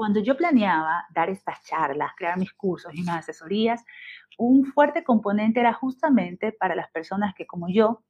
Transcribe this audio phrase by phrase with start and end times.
[0.00, 3.84] Cuando yo planeaba dar estas charlas, crear mis cursos y mis asesorías,
[4.38, 8.00] un fuerte componente era justamente para las personas que como yo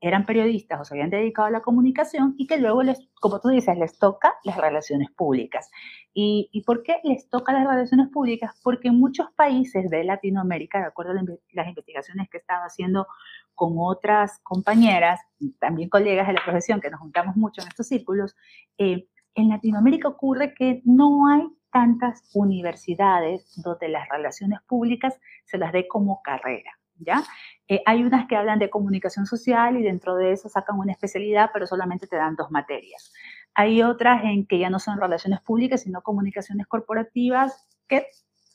[0.00, 3.48] eran periodistas o se habían dedicado a la comunicación y que luego, les, como tú
[3.48, 5.72] dices, les toca las relaciones públicas.
[6.12, 8.52] ¿Y, ¿Y, por qué les toca las relaciones públicas?
[8.62, 11.14] Porque en muchos países de Latinoamérica, de acuerdo a
[11.52, 13.08] las investigaciones que he estado haciendo
[13.56, 15.20] con otras compañeras,
[15.58, 18.36] también colegas de la profesión, que nos juntamos mucho en estos círculos,
[18.78, 25.72] eh, en Latinoamérica ocurre que no hay tantas universidades donde las relaciones públicas se las
[25.72, 27.24] dé como carrera, ¿ya?
[27.66, 31.50] Eh, hay unas que hablan de comunicación social y dentro de eso sacan una especialidad,
[31.52, 33.12] pero solamente te dan dos materias.
[33.54, 38.06] Hay otras en que ya no son relaciones públicas, sino comunicaciones corporativas, que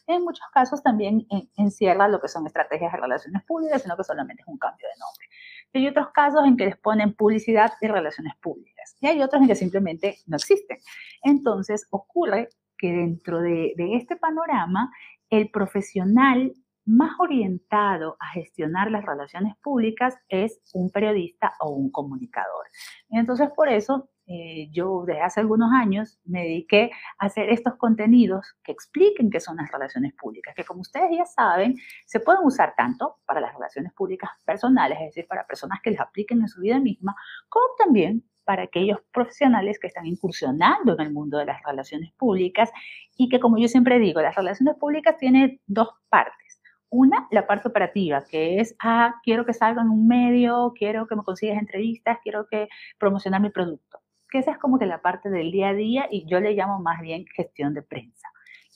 [0.07, 4.41] en muchos casos también encierran lo que son estrategias de relaciones públicas, sino que solamente
[4.41, 5.28] es un cambio de nombre.
[5.73, 8.95] Hay otros casos en que les ponen publicidad y relaciones públicas.
[8.99, 10.77] Y hay otros en que simplemente no existen.
[11.23, 14.91] Entonces ocurre que dentro de, este panorama,
[15.29, 16.53] el profesional
[16.89, 22.65] más orientado a gestionar las relaciones públicas es un periodista o un comunicador.
[23.09, 28.55] Entonces, por eso eh, yo desde hace algunos años me dediqué a hacer estos contenidos
[28.63, 31.75] que expliquen qué son las relaciones públicas, que como ustedes ya saben,
[32.07, 35.99] se pueden usar tanto para las relaciones públicas personales, es decir, para personas que les
[35.99, 37.15] apliquen en su vida misma,
[37.49, 42.71] como también para aquellos profesionales que están incursionando en el mundo de las relaciones públicas
[43.15, 46.38] y que, como yo siempre digo, las relaciones públicas tienen dos partes.
[46.89, 51.15] Una, la parte operativa, que es, ah, quiero que salga en un medio, quiero que
[51.15, 53.99] me consigas entrevistas, quiero que promocionar mi producto.
[54.29, 56.79] Que esa es como que la parte del día a día y yo le llamo
[56.79, 58.27] más bien gestión de prensa.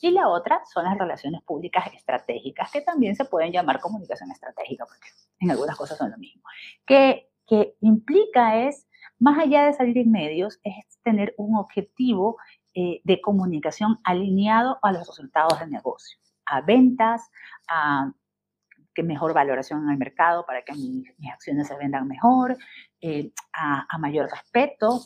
[0.02, 4.86] Y la otra son las relaciones públicas estratégicas, que también se pueden llamar comunicación estratégica,
[4.86, 5.08] porque
[5.40, 6.44] en algunas cosas son lo mismo.
[6.86, 8.88] Que, que implica es
[9.18, 12.38] más allá de salir en medios, es tener un objetivo
[12.74, 17.30] eh, de comunicación alineado a los resultados del negocio, a ventas,
[17.74, 18.14] a
[18.94, 22.58] que mejor valoración en el mercado para que mis, acciones se vendan mejor,
[23.02, 25.02] eh, a, mayor respeto,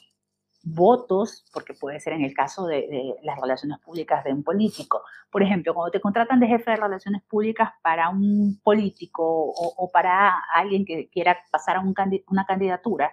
[0.64, 5.04] votos, porque puede ser en el caso de, las relaciones públicas de un político.
[5.32, 10.34] Por ejemplo, cuando te contratan de jefe de relaciones públicas para un político o, para
[10.54, 13.12] alguien que quiera pasar a una candidatura,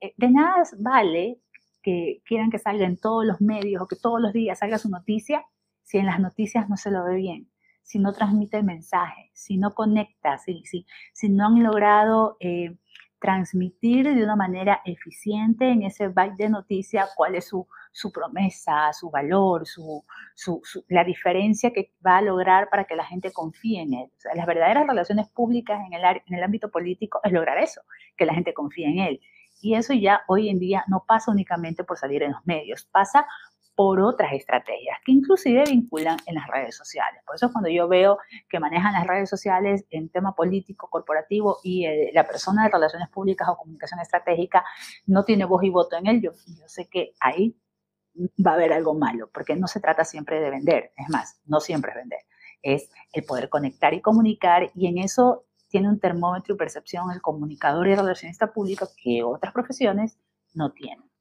[0.00, 1.40] eh, de nada vale
[1.82, 4.88] que quieran que salga en todos los medios o que todos los días salga su
[4.88, 5.44] noticia
[5.82, 7.51] si en las noticias no se lo ve bien,
[7.82, 12.76] si no transmite el mensaje, si no conecta, si, si, si no han logrado eh,
[13.22, 18.92] transmitir de una manera eficiente en ese byte de noticia cuál es su, su promesa,
[18.92, 20.04] su valor, su,
[20.34, 24.10] su, la diferencia que va a lograr para que la gente confíe en él.
[24.34, 27.82] las verdaderas relaciones públicas en el, en el ámbito político es lograr eso,
[28.16, 29.20] que la gente confíe en él.
[29.60, 33.24] Y eso ya hoy en día no pasa únicamente por salir en los medios, pasa
[33.74, 37.22] por otras estrategias que inclusive vinculan en las redes sociales.
[37.26, 38.18] Por eso cuando yo veo
[38.48, 43.08] que manejan las redes sociales en tema político, corporativo y eh, la persona de relaciones
[43.08, 44.64] públicas o comunicación estratégica
[45.06, 47.56] no tiene voz y voto en él, yo, yo sé que ahí
[48.44, 51.60] va a haber algo malo, porque no se trata siempre de vender, es más, no
[51.60, 52.20] siempre es vender,
[52.60, 57.22] es el poder conectar y comunicar y en eso tiene un termómetro y percepción el
[57.22, 60.18] comunicador y el relacionista público que otras profesiones
[60.52, 61.11] no tienen.